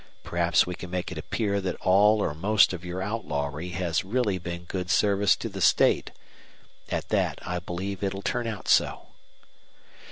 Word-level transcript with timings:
Perhaps 0.23 0.65
we 0.65 0.73
can 0.73 0.89
make 0.89 1.11
it 1.11 1.19
appear 1.19 1.61
that 1.61 1.75
all 1.75 2.23
or 2.23 2.33
most 2.33 2.73
of 2.73 2.83
your 2.83 3.03
outlawry 3.03 3.69
has 3.69 4.03
really 4.03 4.39
been 4.39 4.63
good 4.63 4.89
service 4.89 5.35
to 5.35 5.47
the 5.47 5.61
state. 5.61 6.09
At 6.89 7.09
that, 7.09 7.37
I'll 7.43 7.59
believe 7.59 8.01
it'll 8.01 8.23
turn 8.23 8.47
out 8.47 8.67
so." 8.67 9.09